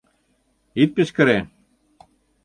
[0.81, 1.39] Ит кычкыре!